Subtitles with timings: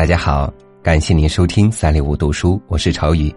[0.00, 0.50] 大家好，
[0.82, 3.30] 感谢您收听三六五读书，我是朝雨。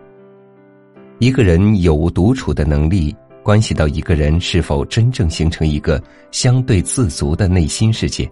[1.19, 6.01] 一个人有无独处的能力，关系到一个人是否真正形成一个
[6.31, 8.31] 相对自足的内心世界。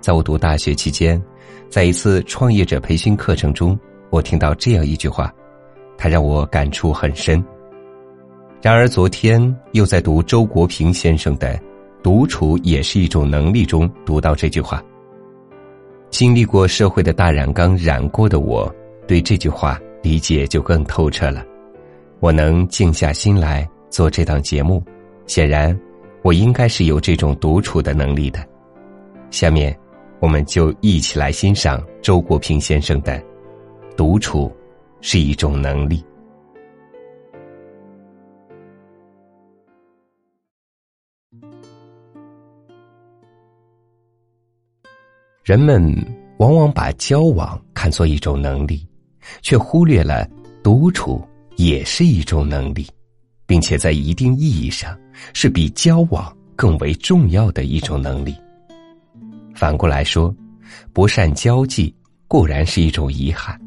[0.00, 1.20] 在我读大学期间，
[1.68, 3.76] 在一次创业者培训课程中，
[4.10, 5.28] 我听到这样一句话，
[5.98, 7.44] 它让我感触很深。
[8.62, 11.56] 然而昨天又在读周国平先生的
[12.04, 14.80] 《独处也是一种能力》中读到这句话。
[16.22, 18.72] 经历过社会的大染缸染过的我，
[19.08, 21.44] 对这句话理解就更透彻了。
[22.20, 24.80] 我能静下心来做这档节目，
[25.26, 25.76] 显然，
[26.22, 28.38] 我应该是有这种独处的能力的。
[29.32, 29.76] 下面，
[30.20, 33.18] 我们就一起来欣赏周国平先生的
[33.96, 34.48] 《独处
[35.00, 35.96] 是一种能力》。
[45.44, 45.92] 人们
[46.38, 48.86] 往往把交往看作一种能力，
[49.42, 50.28] 却忽略了
[50.62, 51.20] 独处
[51.56, 52.86] 也是一种能力，
[53.44, 54.96] 并且在一定意义上
[55.32, 58.36] 是比交往更为重要的一种能力。
[59.52, 60.32] 反过来说，
[60.92, 61.92] 不善交际
[62.28, 63.60] 固然是一种遗憾，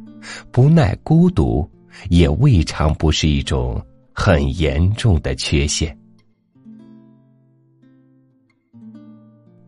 [0.51, 1.69] 不耐孤独
[2.09, 5.95] 也未尝不是一种很严重的缺陷。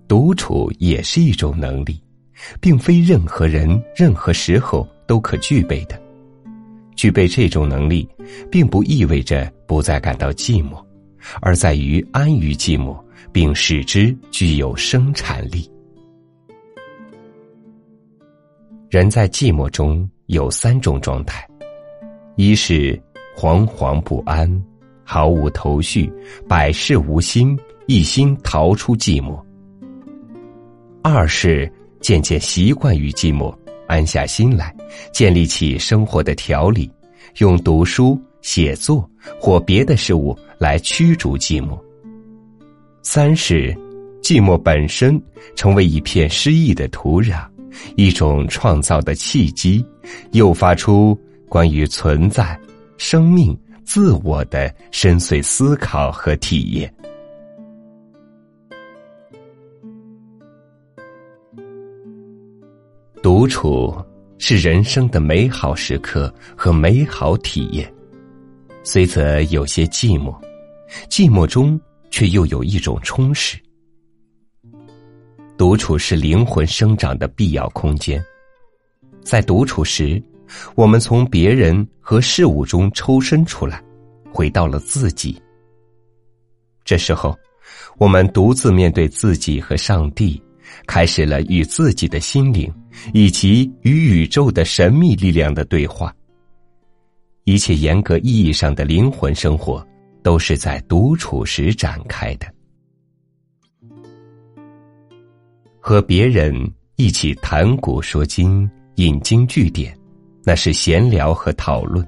[0.07, 2.01] 独处也是一种能力，
[2.61, 6.01] 并非任何人、任何时候都可具备的。
[6.95, 8.07] 具备这种能力，
[8.49, 10.83] 并不意味着不再感到寂寞，
[11.41, 12.97] 而在于安于寂寞，
[13.31, 15.69] 并使之具有生产力。
[18.89, 21.45] 人在寂寞中有三种状态：
[22.37, 22.99] 一是
[23.35, 24.49] 惶惶不安，
[25.03, 26.11] 毫无头绪，
[26.47, 29.37] 百事无心，一心逃出寂寞。
[31.09, 33.55] 二是渐渐习惯于寂寞，
[33.87, 34.75] 安下心来，
[35.13, 36.91] 建立起生活的条理，
[37.37, 39.09] 用读书、写作
[39.39, 41.79] 或别的事物来驱逐寂寞。
[43.03, 43.73] 三是
[44.21, 45.19] 寂寞本身
[45.55, 47.47] 成为一片诗意的土壤，
[47.95, 49.85] 一种创造的契机，
[50.33, 51.17] 诱发出
[51.47, 52.59] 关于存在、
[52.97, 56.93] 生命、自我的深邃思考和体验。
[63.21, 63.93] 独处
[64.37, 67.91] 是人生的美好时刻和美好体验，
[68.83, 70.35] 虽则有些寂寞，
[71.09, 71.79] 寂寞中
[72.11, 73.57] 却又有一种充实。
[75.57, 78.23] 独处是灵魂生长的必要空间，
[79.23, 80.21] 在独处时，
[80.75, 83.83] 我们从别人和事物中抽身出来，
[84.31, 85.41] 回到了自己。
[86.85, 87.35] 这时候，
[87.97, 90.41] 我们独自面对自己和上帝。
[90.85, 92.71] 开始了与自己的心灵，
[93.13, 96.13] 以及与宇宙的神秘力量的对话。
[97.43, 99.85] 一切严格意义上的灵魂生活，
[100.21, 102.47] 都是在独处时展开的。
[105.79, 106.53] 和别人
[106.97, 109.97] 一起谈古说今、引经据典，
[110.43, 112.05] 那是闲聊和讨论；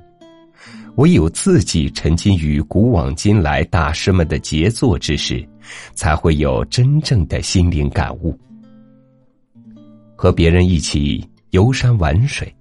[0.98, 5.48] 唯有自己沉浸于古往今来大师们的杰作之时，
[5.94, 8.38] 才会有真正的心灵感悟。
[10.22, 12.54] 和别人一起游山玩水，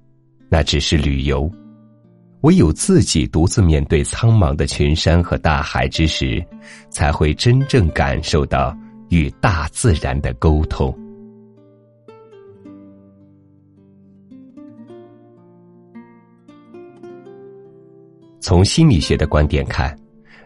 [0.49, 1.51] 那只是旅游；
[2.43, 6.41] 唯有自己独自面对苍茫的群山和大海之时，
[6.89, 8.73] 才会真正感受到
[9.09, 10.97] 与大自然的沟通。
[18.39, 19.99] 从心理学的观点看，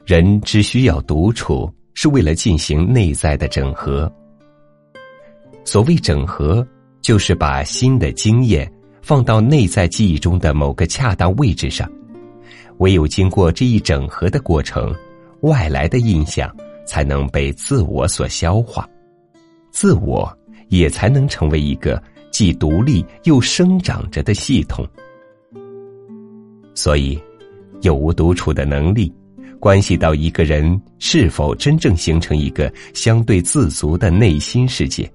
[0.06, 4.10] 人只需要独处，是为了进行内在的整合。
[5.62, 6.66] 所谓整合。
[7.02, 11.90] 就是把新的经验放到内在记忆中的某个恰当位置上，
[12.78, 14.94] 唯有经过这一整合的过程，
[15.40, 16.54] 外来的印象
[16.86, 18.88] 才能被自我所消化，
[19.72, 20.32] 自我
[20.68, 22.00] 也才能成为一个
[22.30, 24.86] 既独立又生长着的系统。
[26.74, 27.20] 所以，
[27.82, 29.12] 有无独处的能力，
[29.58, 35.10] 关系到一个人是否真正形成一个相对自足的内心世界，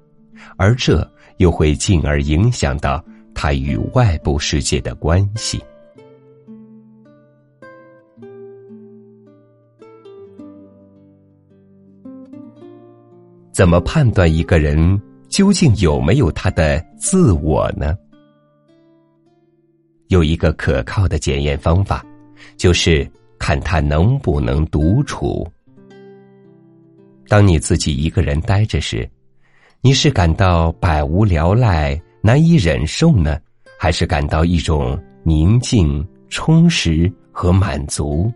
[0.55, 1.05] 而这。
[1.38, 3.05] 又会进而影响到
[3.35, 5.63] 他与外部世界的关系。
[13.51, 14.99] 怎么判断一个人
[15.29, 17.95] 究竟有没有他的自我呢？
[20.07, 22.03] 有一个可靠的检验方法，
[22.57, 23.07] 就是
[23.38, 25.47] 看他能不能独处。
[27.27, 29.07] 当你自己一个人呆着时。
[29.81, 33.39] 你是感到百无聊赖、难以忍受呢，
[33.79, 38.31] 还是感到一种宁静、充实和满足。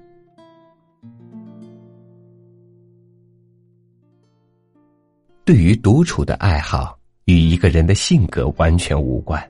[5.43, 9.43] 对于独处的爱好，与一个人的性格完全无关。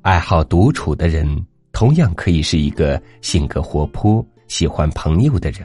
[0.00, 5.64] 爱好独处的人，同样可以是一个性格活泼、喜欢朋友的人。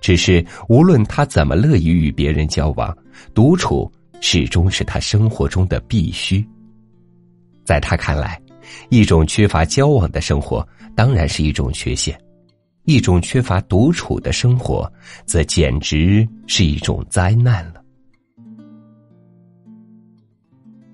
[0.00, 2.96] 只是无论他怎么乐意与别人交往，
[3.34, 3.90] 独处
[4.20, 6.46] 始终是他生活中的必须。
[7.64, 8.40] 在他看来，
[8.88, 12.14] 一种缺乏交往的生活当然是一种缺陷；
[12.84, 14.90] 一种缺乏独处的生活，
[15.26, 17.82] 则简直是一种灾难了。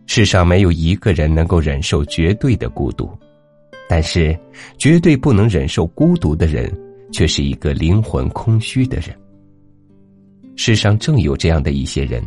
[0.06, 3.10] 世上没有一个人能够忍受绝对的孤独，
[3.88, 4.38] 但是
[4.78, 6.72] 绝对不能忍受孤独的人，
[7.10, 9.16] 却是一个灵魂空虚的人。
[10.56, 12.22] 世上正有这样的一些人，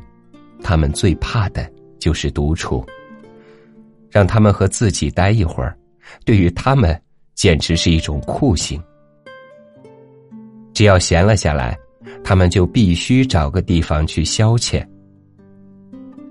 [0.64, 1.70] 他们最怕的
[2.00, 2.86] 就是独处。
[4.10, 5.78] 让他们和自己待一会儿，
[6.26, 7.00] 对于他们
[7.36, 8.82] 简直是一种酷刑。
[10.74, 11.78] 只要闲了下来，
[12.24, 14.86] 他们就必须找个地方去消遣。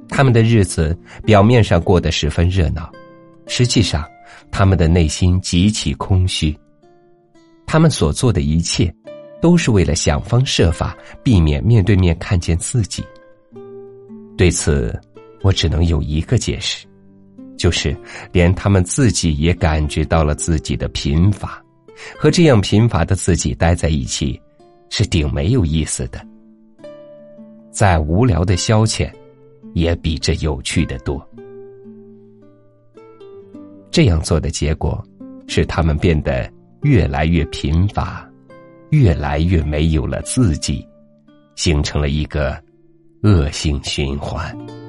[0.09, 2.91] 他们的日子表面上过得十分热闹，
[3.47, 4.05] 实际上，
[4.51, 6.57] 他们的内心极其空虚。
[7.67, 8.93] 他们所做的一切，
[9.41, 13.05] 都是为了想方设法避免面对面看见自己。
[14.37, 14.99] 对此，
[15.43, 16.87] 我只能有一个解释，
[17.57, 17.97] 就是
[18.33, 21.63] 连他们自己也感觉到了自己的贫乏，
[22.19, 24.41] 和这样贫乏的自己待在一起，
[24.91, 26.21] 是顶没有意思的。
[27.71, 29.11] 再无聊的消遣。
[29.75, 31.23] 也比这有趣的多。
[33.91, 35.07] 这样做的结果，
[35.47, 36.51] 是他们变得
[36.81, 38.27] 越来越贫乏，
[38.89, 40.83] 越来越没有了自己，
[41.57, 42.59] 形成了一个
[43.23, 44.86] 恶性循环。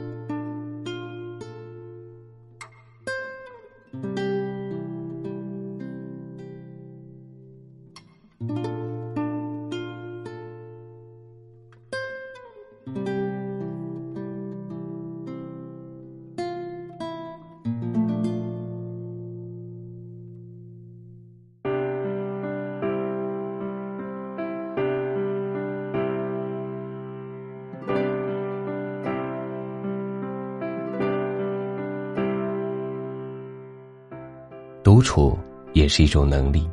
[34.88, 35.38] 独处
[35.74, 36.66] 也是一种能力，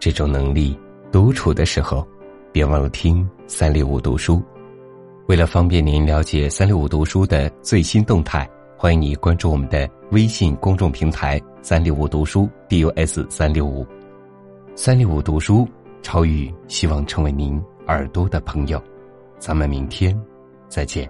[0.00, 0.74] 这种能力，
[1.12, 2.02] 独处的时候，
[2.50, 4.42] 别忘了听三六五读书。
[5.26, 13.86] 为了方便您了解三六五读书的最新动态，欢迎你关注我们的微信公众平台“三六五读书 ”，DUS 三六五，
[14.74, 15.68] 三六五读书，
[16.00, 18.82] 超宇希望成为您耳朵的朋友。
[19.38, 20.18] 咱们明天
[20.70, 21.06] 再见。